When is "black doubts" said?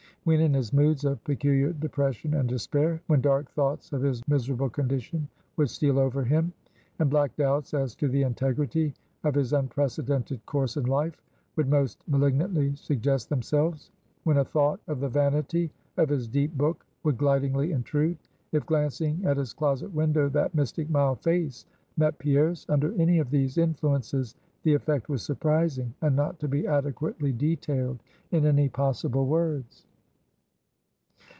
7.09-7.73